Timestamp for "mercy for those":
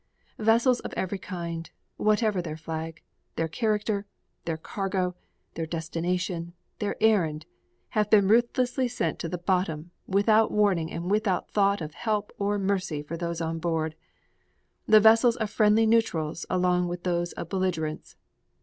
12.57-13.41